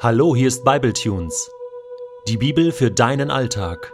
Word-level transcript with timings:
Hallo, 0.00 0.36
hier 0.36 0.46
ist 0.46 0.64
Bibletunes. 0.64 1.50
Die 2.28 2.36
Bibel 2.36 2.70
für 2.70 2.88
deinen 2.88 3.32
Alltag. 3.32 3.92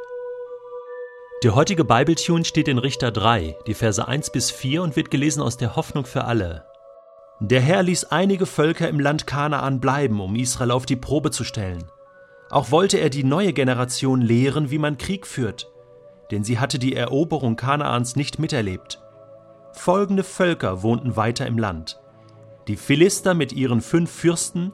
Der 1.43 1.55
heutige 1.55 1.87
Bibletune 1.87 2.45
steht 2.45 2.69
in 2.69 2.77
Richter 2.77 3.11
3, 3.11 3.57
die 3.67 3.73
Verse 3.73 4.07
1 4.07 4.29
bis 4.29 4.51
4 4.51 4.83
und 4.83 4.97
wird 4.97 5.11
gelesen 5.11 5.41
aus 5.41 5.57
der 5.57 5.77
Hoffnung 5.77 6.05
für 6.05 6.25
alle. 6.25 6.67
Der 7.41 7.63
Herr 7.63 7.83
ließ 7.83 8.05
einige 8.05 8.45
Völker 8.45 8.87
im 8.87 9.01
Land 9.01 9.27
Kanaan 9.27 9.81
bleiben, 9.81 10.21
um 10.21 10.37
Israel 10.37 10.73
auf 10.73 10.85
die 10.85 10.97
Probe 10.97 11.31
zu 11.31 11.43
stellen. 11.43 11.85
Auch 12.51 12.71
wollte 12.71 12.99
er 12.99 13.09
die 13.09 13.25
neue 13.25 13.55
Generation 13.55 14.21
lehren, 14.21 14.71
wie 14.71 14.79
man 14.79 14.99
Krieg 14.99 15.27
führt, 15.27 15.73
denn 16.31 16.45
sie 16.45 16.59
hatte 16.59 16.79
die 16.79 16.95
Eroberung 16.95 17.57
Kanaans 17.57 18.15
nicht 18.15 18.39
miterlebt. 18.39 19.01
Folgende 19.73 20.23
Völker 20.23 20.83
wohnten 20.83 21.17
weiter 21.17 21.47
im 21.47 21.57
Land. 21.57 21.99
Die 22.69 22.77
Philister 22.77 23.33
mit 23.33 23.55
ihren 23.55 23.81
fünf 23.81 24.11
Fürsten, 24.11 24.71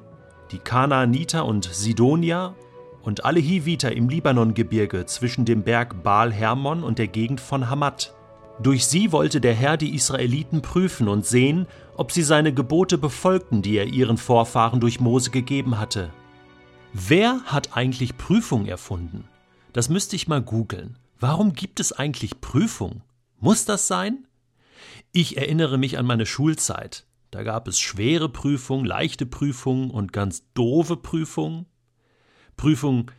die 0.52 0.58
Kanaaniter 0.58 1.44
und 1.46 1.64
Sidonier 1.72 2.54
und 3.02 3.24
alle 3.24 3.40
Hiviter 3.40 3.92
im 3.92 4.08
Libanongebirge 4.08 5.06
zwischen 5.06 5.44
dem 5.44 5.62
Berg 5.62 6.02
Baal 6.02 6.32
Hermon 6.32 6.82
und 6.82 6.98
der 6.98 7.08
Gegend 7.08 7.40
von 7.40 7.70
Hamat. 7.70 8.14
Durch 8.62 8.86
sie 8.86 9.10
wollte 9.10 9.40
der 9.40 9.54
Herr 9.54 9.76
die 9.76 9.94
Israeliten 9.94 10.60
prüfen 10.60 11.08
und 11.08 11.24
sehen, 11.24 11.66
ob 11.96 12.12
sie 12.12 12.22
seine 12.22 12.52
Gebote 12.52 12.98
befolgten, 12.98 13.62
die 13.62 13.76
er 13.76 13.86
ihren 13.86 14.18
Vorfahren 14.18 14.80
durch 14.80 15.00
Mose 15.00 15.30
gegeben 15.30 15.78
hatte. 15.78 16.10
Wer 16.92 17.40
hat 17.46 17.76
eigentlich 17.76 18.18
Prüfung 18.18 18.66
erfunden? 18.66 19.24
Das 19.72 19.88
müsste 19.88 20.16
ich 20.16 20.28
mal 20.28 20.42
googeln. 20.42 20.98
Warum 21.18 21.54
gibt 21.54 21.80
es 21.80 21.92
eigentlich 21.92 22.40
Prüfung? 22.40 23.02
Muss 23.38 23.64
das 23.64 23.86
sein? 23.86 24.26
Ich 25.12 25.36
erinnere 25.36 25.78
mich 25.78 25.98
an 25.98 26.06
meine 26.06 26.26
Schulzeit. 26.26 27.06
Da 27.30 27.44
gab 27.44 27.68
es 27.68 27.78
schwere 27.78 28.28
Prüfungen, 28.28 28.84
leichte 28.84 29.24
Prüfungen 29.24 29.90
und 29.90 30.12
ganz 30.12 30.52
doofe 30.54 30.96
Prüfungen. 30.96 31.66
Prüfung 32.56 33.10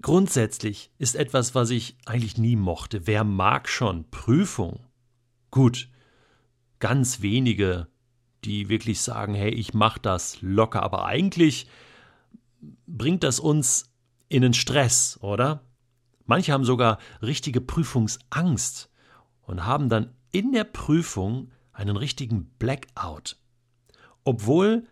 grundsätzlich 0.00 0.92
ist 0.98 1.16
etwas, 1.16 1.54
was 1.54 1.70
ich 1.70 1.96
eigentlich 2.06 2.38
nie 2.38 2.56
mochte. 2.56 3.06
Wer 3.06 3.24
mag 3.24 3.68
schon 3.68 4.08
Prüfung? 4.10 4.80
Gut, 5.50 5.88
ganz 6.78 7.20
wenige, 7.20 7.88
die 8.44 8.68
wirklich 8.68 9.00
sagen, 9.00 9.34
hey, 9.34 9.50
ich 9.50 9.74
mach 9.74 9.98
das 9.98 10.40
locker, 10.40 10.82
aber 10.82 11.04
eigentlich 11.06 11.68
bringt 12.86 13.24
das 13.24 13.40
uns 13.40 13.92
in 14.28 14.42
den 14.42 14.54
Stress, 14.54 15.18
oder? 15.20 15.64
Manche 16.26 16.52
haben 16.52 16.64
sogar 16.64 16.98
richtige 17.22 17.60
Prüfungsangst 17.60 18.90
und 19.42 19.64
haben 19.64 19.88
dann 19.88 20.14
in 20.30 20.52
der 20.52 20.64
Prüfung 20.64 21.50
einen 21.72 21.96
richtigen 21.96 22.50
Blackout. 22.58 23.36
Obwohl 24.28 24.84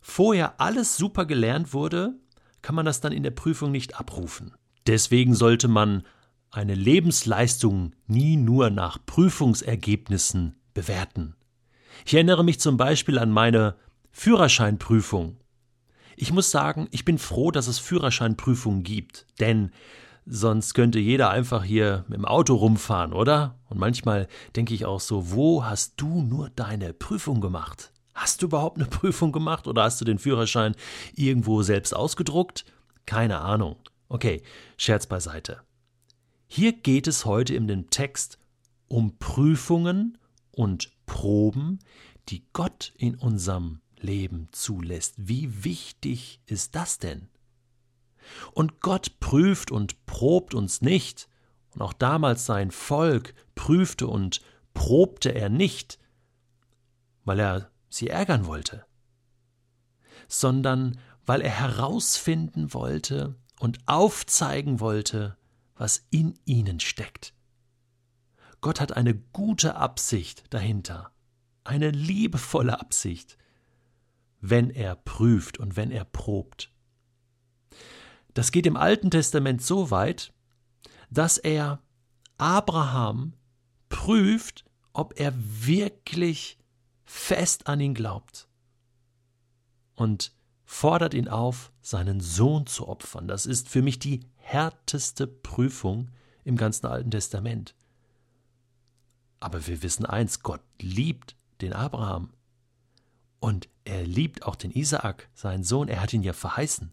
vorher 0.00 0.58
alles 0.58 0.96
super 0.96 1.26
gelernt 1.26 1.74
wurde, 1.74 2.14
kann 2.62 2.74
man 2.74 2.86
das 2.86 3.02
dann 3.02 3.12
in 3.12 3.22
der 3.22 3.30
Prüfung 3.30 3.70
nicht 3.70 4.00
abrufen. 4.00 4.54
Deswegen 4.86 5.34
sollte 5.34 5.68
man 5.68 6.02
eine 6.50 6.74
Lebensleistung 6.74 7.92
nie 8.06 8.38
nur 8.38 8.70
nach 8.70 8.96
Prüfungsergebnissen 9.04 10.56
bewerten. 10.72 11.34
Ich 12.06 12.14
erinnere 12.14 12.42
mich 12.42 12.58
zum 12.58 12.78
Beispiel 12.78 13.18
an 13.18 13.30
meine 13.30 13.76
Führerscheinprüfung. 14.12 15.36
Ich 16.16 16.32
muss 16.32 16.50
sagen, 16.50 16.88
ich 16.90 17.04
bin 17.04 17.18
froh, 17.18 17.50
dass 17.50 17.66
es 17.66 17.78
Führerscheinprüfungen 17.78 18.82
gibt, 18.82 19.26
denn 19.40 19.72
sonst 20.24 20.72
könnte 20.72 21.00
jeder 21.00 21.28
einfach 21.28 21.64
hier 21.64 22.06
mit 22.08 22.16
dem 22.16 22.24
Auto 22.24 22.54
rumfahren, 22.54 23.12
oder? 23.12 23.58
Und 23.68 23.78
manchmal 23.78 24.26
denke 24.56 24.72
ich 24.72 24.86
auch 24.86 25.00
so, 25.00 25.32
wo 25.32 25.66
hast 25.66 26.00
du 26.00 26.22
nur 26.22 26.48
deine 26.48 26.94
Prüfung 26.94 27.42
gemacht? 27.42 27.92
Hast 28.20 28.42
du 28.42 28.46
überhaupt 28.46 28.76
eine 28.76 28.86
Prüfung 28.90 29.32
gemacht 29.32 29.66
oder 29.66 29.84
hast 29.84 29.98
du 29.98 30.04
den 30.04 30.18
Führerschein 30.18 30.76
irgendwo 31.14 31.62
selbst 31.62 31.96
ausgedruckt? 31.96 32.66
Keine 33.06 33.40
Ahnung. 33.40 33.76
Okay, 34.10 34.42
Scherz 34.76 35.06
beiseite. 35.06 35.62
Hier 36.46 36.74
geht 36.74 37.06
es 37.06 37.24
heute 37.24 37.54
in 37.54 37.66
dem 37.66 37.88
Text 37.88 38.38
um 38.88 39.16
Prüfungen 39.18 40.18
und 40.50 40.92
Proben, 41.06 41.78
die 42.28 42.44
Gott 42.52 42.92
in 42.98 43.14
unserem 43.14 43.80
Leben 43.98 44.48
zulässt. 44.52 45.14
Wie 45.16 45.64
wichtig 45.64 46.42
ist 46.44 46.74
das 46.74 46.98
denn? 46.98 47.30
Und 48.52 48.80
Gott 48.80 49.18
prüft 49.20 49.70
und 49.70 50.04
probt 50.04 50.54
uns 50.54 50.82
nicht, 50.82 51.26
und 51.74 51.80
auch 51.80 51.94
damals 51.94 52.44
sein 52.44 52.70
Volk 52.70 53.32
prüfte 53.54 54.08
und 54.08 54.42
probte 54.74 55.34
er 55.34 55.48
nicht, 55.48 55.98
weil 57.24 57.40
er 57.40 57.70
sie 57.90 58.08
ärgern 58.08 58.46
wollte, 58.46 58.86
sondern 60.28 60.98
weil 61.26 61.42
er 61.42 61.50
herausfinden 61.50 62.72
wollte 62.72 63.36
und 63.58 63.78
aufzeigen 63.86 64.80
wollte, 64.80 65.36
was 65.74 66.06
in 66.10 66.38
ihnen 66.44 66.80
steckt. 66.80 67.34
Gott 68.60 68.80
hat 68.80 68.96
eine 68.96 69.14
gute 69.14 69.76
Absicht 69.76 70.44
dahinter, 70.50 71.12
eine 71.64 71.90
liebevolle 71.90 72.80
Absicht, 72.80 73.38
wenn 74.40 74.70
er 74.70 74.96
prüft 74.96 75.58
und 75.58 75.76
wenn 75.76 75.90
er 75.90 76.04
probt. 76.04 76.72
Das 78.34 78.52
geht 78.52 78.66
im 78.66 78.76
Alten 78.76 79.10
Testament 79.10 79.62
so 79.62 79.90
weit, 79.90 80.32
dass 81.10 81.38
er 81.38 81.82
Abraham 82.38 83.34
prüft, 83.88 84.64
ob 84.92 85.18
er 85.18 85.32
wirklich 85.36 86.59
fest 87.10 87.66
an 87.66 87.80
ihn 87.80 87.94
glaubt 87.94 88.46
und 89.96 90.32
fordert 90.64 91.12
ihn 91.12 91.26
auf, 91.26 91.72
seinen 91.82 92.20
Sohn 92.20 92.66
zu 92.66 92.86
opfern. 92.86 93.26
Das 93.26 93.46
ist 93.46 93.68
für 93.68 93.82
mich 93.82 93.98
die 93.98 94.20
härteste 94.36 95.26
Prüfung 95.26 96.08
im 96.44 96.56
ganzen 96.56 96.86
Alten 96.86 97.10
Testament. 97.10 97.74
Aber 99.40 99.66
wir 99.66 99.82
wissen 99.82 100.06
eins, 100.06 100.40
Gott 100.44 100.62
liebt 100.80 101.34
den 101.60 101.72
Abraham. 101.72 102.32
Und 103.40 103.68
er 103.84 104.04
liebt 104.04 104.44
auch 104.44 104.54
den 104.54 104.70
Isaak, 104.70 105.28
seinen 105.34 105.64
Sohn, 105.64 105.88
er 105.88 106.00
hat 106.00 106.12
ihn 106.12 106.22
ja 106.22 106.32
verheißen. 106.32 106.92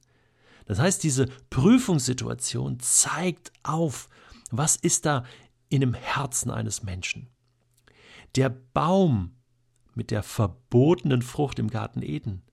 Das 0.65 0.79
heißt, 0.79 1.03
diese 1.03 1.27
Prüfungssituation 1.51 2.79
zeigt 2.79 3.53
auf, 3.61 4.09
was 4.49 4.77
ist 4.77 5.05
da 5.05 5.23
in 5.69 5.81
dem 5.81 5.93
Herzen 5.93 6.49
eines 6.49 6.81
Menschen. 6.81 7.29
Der 8.35 8.49
Baum 8.49 9.37
mit 9.97 10.11
der 10.11 10.23
verbotenen 10.23 11.21
Frucht 11.21 11.59
im 11.59 11.69
Garten 11.69 12.01
Eden 12.01 12.43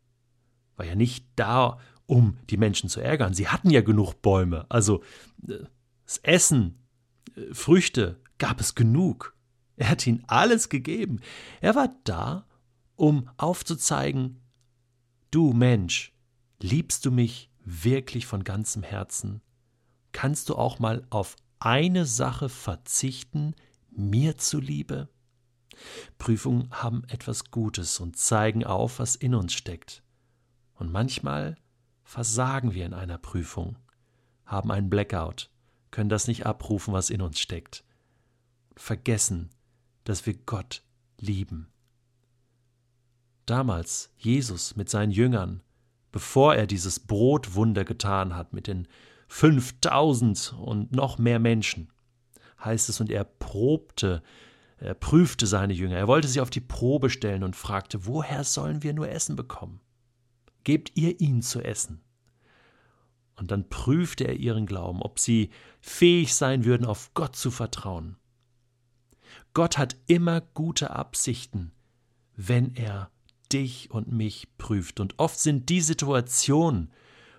war 0.77 0.87
ja 0.87 0.95
nicht 0.95 1.27
da, 1.37 1.79
um 2.07 2.37
die 2.51 2.57
Menschen 2.57 2.89
zu 2.89 3.01
ärgern. 3.01 3.35
Sie 3.35 3.49
hatten 3.49 3.71
ja 3.71 3.81
genug 3.81 4.21
Bäume, 4.23 4.67
also 4.69 5.03
äh, 5.47 5.65
das 6.05 6.19
Essen, 6.19 6.79
äh, 7.37 7.55
Früchte 7.55 8.21
gab 8.39 8.61
es 8.61 8.75
genug. 8.75 9.37
Er 9.77 9.89
hat 9.91 10.07
ihnen 10.07 10.25
alles 10.27 10.69
gegeben. 10.69 11.21
Er 11.61 11.75
war 11.75 11.95
da, 12.05 12.47
um 12.97 13.29
aufzuzeigen, 13.37 14.41
du 15.31 15.53
Mensch, 15.53 16.13
liebst 16.61 17.05
du 17.05 17.11
mich 17.11 17.51
wirklich 17.65 18.27
von 18.27 18.45
ganzem 18.45 18.83
Herzen? 18.83 19.41
Kannst 20.13 20.49
du 20.49 20.57
auch 20.57 20.79
mal 20.79 21.07
auf 21.11 21.37
eine 21.59 22.05
Sache 22.05 22.49
verzichten, 22.49 23.55
mir 23.91 24.37
zuliebe? 24.37 25.09
Prüfungen 26.19 26.69
haben 26.71 27.05
etwas 27.09 27.51
Gutes 27.51 28.01
und 28.01 28.17
zeigen 28.17 28.65
auf, 28.65 28.99
was 28.99 29.17
in 29.17 29.35
uns 29.35 29.53
steckt. 29.53 30.03
Und 30.75 30.93
manchmal 30.93 31.57
versagen 32.03 32.75
wir 32.75 32.87
in 32.87 32.95
einer 32.95 33.19
Prüfung, 33.19 33.77
haben 34.45 34.71
einen 34.71 34.91
Blackout, 34.91 35.51
können 35.91 36.11
das 36.11 36.29
nicht 36.29 36.47
abrufen, 36.47 36.93
was 36.93 37.11
in 37.11 37.23
uns 37.23 37.39
steckt, 37.39 37.85
vergessen, 38.77 39.51
dass 40.05 40.27
wir 40.27 40.35
Gott 40.35 40.83
lieben. 41.19 41.69
Damals 43.47 44.11
Jesus 44.17 44.77
mit 44.77 44.89
seinen 44.89 45.13
Jüngern, 45.13 45.63
bevor 46.13 46.55
er 46.55 46.67
dieses 46.67 47.01
Brotwunder 47.01 47.85
getan 47.85 48.35
hat 48.35 48.53
mit 48.53 48.67
den 48.67 48.89
5000 49.29 50.55
und 50.59 50.93
noch 50.93 51.19
mehr 51.19 51.39
Menschen, 51.39 51.91
heißt 52.63 52.89
es, 52.89 53.01
und 53.01 53.11
er 53.11 53.25
probte 53.25 54.23
er 54.79 54.95
prüfte 54.95 55.47
seine 55.47 55.73
Jünger, 55.73 55.97
er 55.97 56.09
wollte 56.09 56.29
sie 56.29 56.41
auf 56.41 56.51
die 56.51 56.61
Probe 56.61 57.11
stellen 57.11 57.45
und 57.45 57.57
fragte, 57.57 58.07
woher 58.07 58.45
sollen 58.45 58.83
wir 58.83 58.93
nur 58.93 59.09
Essen 59.09 59.37
bekommen? 59.37 59.81
Gebt 60.65 60.93
ihr 60.95 61.21
ihnen 61.21 61.43
zu 61.43 61.61
essen. 61.61 62.01
Und 63.37 63.51
dann 63.51 63.69
prüfte 63.69 64.25
er 64.25 64.37
ihren 64.37 64.67
Glauben, 64.67 65.03
ob 65.03 65.19
sie 65.19 65.51
fähig 65.81 66.35
sein 66.35 66.65
würden, 66.65 66.87
auf 66.87 67.13
Gott 67.15 67.37
zu 67.37 67.51
vertrauen. 67.51 68.17
Gott 69.53 69.79
hat 69.79 69.97
immer 70.07 70.41
gute 70.41 70.91
Absichten, 70.91 71.73
wenn 72.37 72.75
er 72.75 73.11
dich 73.53 73.91
und 73.91 74.13
mich 74.13 74.57
prüft. 74.57 75.01
Und 75.01 75.19
oft 75.19 75.39
sind 75.39 75.69
die 75.69 75.81
Situationen, 75.81 76.93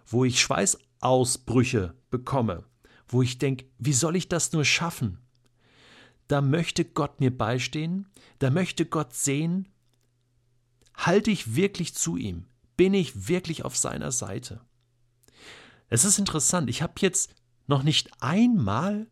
wo 0.06 0.26
ich 0.26 0.40
Schweißausbrüche 0.42 1.96
bekomme, 2.10 2.64
wo 3.08 3.22
ich 3.22 3.38
denke, 3.38 3.66
wie 3.78 3.94
soll 3.94 4.16
ich 4.16 4.30
das 4.30 4.52
nur 4.52 4.66
schaffen? 4.66 5.20
Da 6.27 6.42
möchte 6.42 6.86
Gott 6.86 7.19
mir 7.19 7.36
beistehen, 7.36 8.07
da 8.39 8.50
möchte 8.50 8.86
Gott 8.86 9.13
sehen, 9.13 9.68
halte 10.95 11.31
ich 11.31 11.56
wirklich 11.56 11.94
zu 11.94 12.18
ihm, 12.18 12.45
bin 12.77 12.94
ich 12.94 13.27
wirklich 13.27 13.66
auf 13.66 13.77
seiner 13.77 14.12
Seite. 14.12 14.62
Es 15.88 16.06
ist 16.06 16.18
interessant, 16.18 16.69
ich 16.69 16.81
habe 16.81 16.94
jetzt 17.00 17.33
noch 17.68 17.83
nicht 17.83 18.10
einmal 18.22 19.07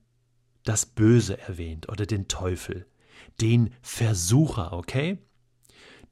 das 0.64 0.86
Böse 0.86 1.40
erwähnt 1.40 1.90
oder 1.90 2.06
den 2.06 2.28
Teufel, 2.28 2.88
den 3.42 3.74
Versucher, 3.82 4.74
okay? 4.74 5.20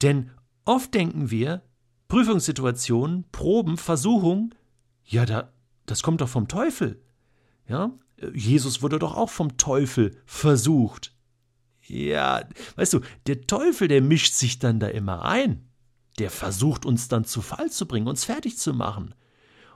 Denn 0.02 0.30
oft 0.64 0.94
denken 0.94 1.30
wir, 1.30 1.62
Prüfungssituationen, 2.08 3.24
Proben, 3.32 3.76
Versuchung, 3.76 4.54
ja, 5.04 5.24
da, 5.24 5.52
das 5.86 6.02
kommt 6.02 6.20
doch 6.20 6.28
vom 6.28 6.48
Teufel. 6.48 7.02
Ja, 7.68 7.92
Jesus 8.34 8.82
wurde 8.82 8.98
doch 8.98 9.16
auch 9.16 9.30
vom 9.30 9.56
Teufel 9.56 10.16
versucht. 10.24 11.14
Ja, 11.86 12.42
weißt 12.76 12.92
du, 12.92 13.00
der 13.26 13.46
Teufel, 13.46 13.88
der 13.88 14.02
mischt 14.02 14.34
sich 14.34 14.58
dann 14.58 14.80
da 14.80 14.88
immer 14.88 15.24
ein. 15.24 15.68
Der 16.18 16.30
versucht 16.30 16.86
uns 16.86 17.08
dann 17.08 17.24
zu 17.24 17.42
Fall 17.42 17.70
zu 17.70 17.86
bringen, 17.86 18.06
uns 18.06 18.24
fertig 18.24 18.58
zu 18.58 18.74
machen 18.74 19.14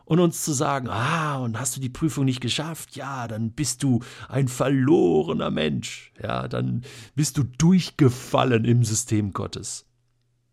und 0.04 0.20
uns 0.20 0.44
zu 0.44 0.52
sagen, 0.52 0.88
ah, 0.88 1.38
und 1.38 1.58
hast 1.58 1.76
du 1.76 1.80
die 1.80 1.88
Prüfung 1.88 2.24
nicht 2.24 2.40
geschafft, 2.40 2.94
ja, 2.94 3.26
dann 3.26 3.52
bist 3.52 3.82
du 3.82 4.02
ein 4.28 4.46
verlorener 4.46 5.50
Mensch, 5.50 6.12
ja, 6.22 6.46
dann 6.46 6.82
bist 7.14 7.38
du 7.38 7.42
durchgefallen 7.42 8.64
im 8.64 8.84
System 8.84 9.32
Gottes. 9.32 9.86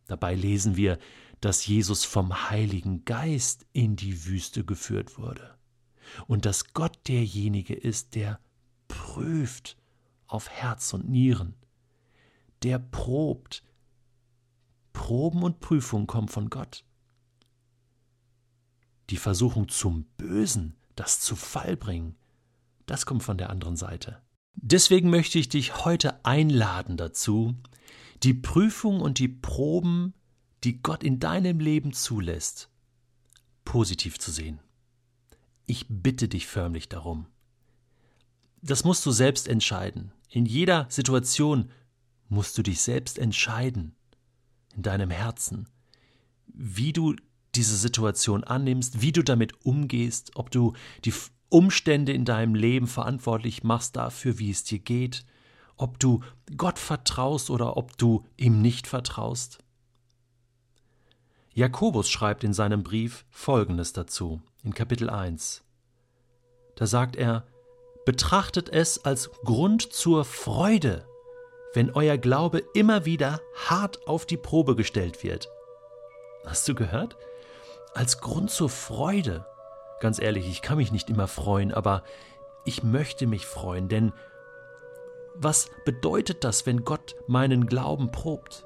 Dabei 0.08 0.36
lesen 0.36 0.76
wir, 0.76 0.98
dass 1.42 1.68
Jesus 1.68 2.06
vom 2.06 2.50
Heiligen 2.50 3.06
Geist 3.06 3.66
in 3.74 3.96
die 3.96 4.26
Wüste 4.26 4.64
geführt 4.64 5.18
wurde 5.18 5.54
und 6.28 6.46
dass 6.46 6.74
Gott 6.74 6.98
derjenige 7.08 7.74
ist, 7.74 8.16
der 8.16 8.40
prüft 8.88 9.78
auf 10.28 10.50
Herz 10.50 10.94
und 10.94 11.10
Nieren, 11.10 11.56
der 12.64 12.80
probt. 12.80 13.64
Proben 14.94 15.42
und 15.42 15.60
Prüfungen 15.60 16.06
kommen 16.06 16.28
von 16.28 16.50
Gott 16.50 16.86
die 19.10 19.18
Versuchung 19.18 19.70
zum 19.70 20.06
Bösen, 20.18 20.76
das 20.96 21.20
zu 21.20 21.36
Fall 21.36 21.78
bringen, 21.78 22.16
das 22.86 23.06
kommt 23.06 23.24
von 23.24 23.38
der 23.38 23.50
anderen 23.50 23.76
Seite. 23.76 24.22
Deswegen 24.56 25.10
möchte 25.10 25.40
ich 25.40 25.50
dich 25.50 25.86
heute 25.86 26.24
einladen 26.26 26.98
dazu, 26.98 27.56
die 28.22 28.34
Prüfung 28.34 29.02
und 29.02 29.20
die 29.20 29.28
Proben, 29.28 30.14
die 30.64 30.82
Gott 30.82 31.04
in 31.04 31.20
deinem 31.20 31.60
Leben 31.60 31.94
zulässt, 31.94 32.70
positiv 33.66 34.20
zu 34.20 34.32
sehen. 34.32 34.60
Ich 35.66 35.86
bitte 35.90 36.28
dich 36.28 36.48
förmlich 36.48 36.90
darum. 36.90 37.28
Das 38.62 38.84
musst 38.84 39.06
du 39.06 39.12
selbst 39.12 39.48
entscheiden. 39.48 40.12
In 40.30 40.46
jeder 40.46 40.88
Situation 40.90 41.70
musst 42.30 42.58
du 42.58 42.64
dich 42.64 42.82
selbst 42.82 43.20
entscheiden, 43.20 43.96
in 44.76 44.82
deinem 44.82 45.10
Herzen, 45.10 45.68
wie 46.48 46.94
du 46.94 47.16
diese 47.56 47.78
Situation 47.78 48.44
annimmst, 48.44 49.02
wie 49.02 49.12
du 49.12 49.24
damit 49.24 49.66
umgehst, 49.66 50.32
ob 50.36 50.50
du 50.50 50.74
die 51.06 51.14
Umstände 51.50 52.14
in 52.14 52.26
deinem 52.26 52.56
Leben 52.56 52.88
verantwortlich 52.88 53.64
machst 53.64 53.96
dafür, 53.96 54.40
wie 54.40 54.50
es 54.50 54.64
dir 54.64 54.80
geht, 54.80 55.26
ob 55.76 56.00
du 56.00 56.22
Gott 56.58 56.80
vertraust 56.80 57.50
oder 57.50 57.78
ob 57.78 57.98
du 57.98 58.26
ihm 58.38 58.62
nicht 58.62 58.88
vertraust. 58.88 59.60
Jakobus 61.54 62.10
schreibt 62.10 62.44
in 62.44 62.54
seinem 62.54 62.82
Brief 62.82 63.26
Folgendes 63.30 63.94
dazu, 63.94 64.42
in 64.64 64.74
Kapitel 64.74 65.10
1. 65.10 65.64
Da 66.76 66.88
sagt 66.88 67.16
er, 67.16 67.46
Betrachtet 68.06 68.70
es 68.70 69.06
als 69.06 69.32
Grund 69.46 69.94
zur 69.94 70.26
Freude, 70.26 71.06
wenn 71.74 71.92
euer 71.92 72.18
Glaube 72.18 72.62
immer 72.74 73.06
wieder 73.06 73.40
hart 73.68 74.08
auf 74.08 74.26
die 74.26 74.36
Probe 74.36 74.76
gestellt 74.76 75.24
wird. 75.24 75.48
Hast 76.46 76.68
du 76.68 76.76
gehört? 76.76 77.16
als 77.94 78.20
Grund 78.22 78.50
zur 78.50 78.70
Freude. 78.70 79.46
Ganz 80.00 80.20
ehrlich, 80.20 80.48
ich 80.50 80.62
kann 80.62 80.78
mich 80.78 80.92
nicht 80.92 81.10
immer 81.10 81.28
freuen, 81.28 81.74
aber 81.74 82.04
ich 82.66 82.84
möchte 82.84 83.28
mich 83.28 83.46
freuen, 83.46 83.88
denn 83.88 84.14
was 85.36 85.70
bedeutet 85.86 86.44
das, 86.44 86.66
wenn 86.66 86.84
Gott 86.84 87.16
meinen 87.28 87.66
Glauben 87.66 88.12
probt? 88.12 88.66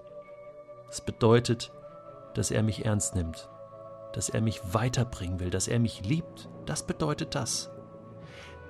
Es 0.90 1.02
bedeutet, 1.02 1.72
dass 2.34 2.52
er 2.52 2.64
mich 2.64 2.86
ernst 2.86 3.16
nimmt, 3.16 3.50
dass 4.18 4.30
er 4.30 4.42
mich 4.42 4.60
weiterbringen 4.74 5.40
will, 5.40 5.52
dass 5.52 5.68
er 5.68 5.78
mich 5.78 6.02
liebt. 6.04 6.50
Das 6.66 6.82
bedeutet 6.82 7.36
das. 7.36 7.70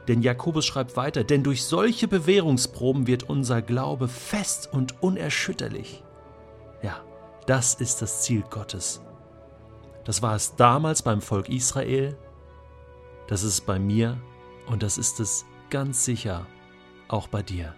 Denn 0.09 0.21
Jakobus 0.21 0.65
schreibt 0.65 0.97
weiter, 0.97 1.23
denn 1.23 1.41
durch 1.41 1.63
solche 1.63 2.09
Bewährungsproben 2.09 3.07
wird 3.07 3.23
unser 3.23 3.61
Glaube 3.61 4.09
fest 4.09 4.67
und 4.69 5.01
unerschütterlich. 5.01 6.03
Ja, 6.81 6.99
das 7.45 7.75
ist 7.75 8.01
das 8.01 8.23
Ziel 8.23 8.43
Gottes, 8.49 9.01
das 10.03 10.21
war 10.21 10.35
es 10.35 10.53
damals 10.57 11.01
beim 11.01 11.21
Volk 11.21 11.47
Israel, 11.47 12.17
das 13.29 13.43
ist 13.43 13.53
es 13.53 13.61
bei 13.61 13.79
mir 13.79 14.17
und 14.67 14.83
das 14.83 14.97
ist 14.97 15.21
es 15.21 15.45
ganz 15.69 16.03
sicher 16.03 16.45
auch 17.07 17.29
bei 17.29 17.41
dir. 17.41 17.73